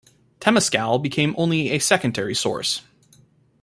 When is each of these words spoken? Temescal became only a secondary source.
Temescal 0.39 0.99
became 0.99 1.35
only 1.37 1.69
a 1.69 1.77
secondary 1.77 2.33
source. 2.33 2.81